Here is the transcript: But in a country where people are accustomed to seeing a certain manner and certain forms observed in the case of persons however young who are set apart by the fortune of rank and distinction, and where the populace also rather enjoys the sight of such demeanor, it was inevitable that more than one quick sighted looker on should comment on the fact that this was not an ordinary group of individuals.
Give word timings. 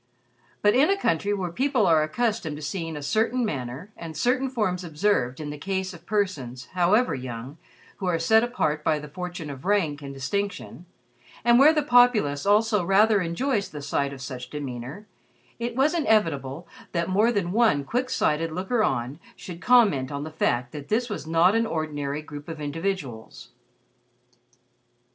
But 0.63 0.73
in 0.73 0.89
a 0.89 0.97
country 0.97 1.31
where 1.31 1.51
people 1.51 1.85
are 1.85 2.01
accustomed 2.01 2.55
to 2.55 2.61
seeing 2.63 2.97
a 2.97 3.03
certain 3.03 3.45
manner 3.45 3.91
and 3.95 4.17
certain 4.17 4.49
forms 4.49 4.83
observed 4.83 5.39
in 5.39 5.51
the 5.51 5.59
case 5.59 5.93
of 5.93 6.07
persons 6.07 6.69
however 6.73 7.13
young 7.13 7.59
who 7.97 8.07
are 8.07 8.17
set 8.17 8.43
apart 8.43 8.83
by 8.83 8.97
the 8.97 9.07
fortune 9.07 9.51
of 9.51 9.63
rank 9.63 10.01
and 10.01 10.11
distinction, 10.11 10.87
and 11.45 11.59
where 11.59 11.71
the 11.71 11.83
populace 11.83 12.47
also 12.47 12.83
rather 12.83 13.21
enjoys 13.21 13.69
the 13.69 13.79
sight 13.83 14.11
of 14.11 14.23
such 14.23 14.49
demeanor, 14.49 15.05
it 15.59 15.75
was 15.75 15.93
inevitable 15.93 16.67
that 16.93 17.07
more 17.07 17.31
than 17.31 17.51
one 17.51 17.83
quick 17.83 18.09
sighted 18.09 18.51
looker 18.51 18.83
on 18.83 19.19
should 19.35 19.61
comment 19.61 20.11
on 20.11 20.23
the 20.23 20.31
fact 20.31 20.71
that 20.71 20.87
this 20.87 21.11
was 21.11 21.27
not 21.27 21.53
an 21.53 21.67
ordinary 21.67 22.23
group 22.23 22.49
of 22.49 22.59
individuals. 22.59 23.49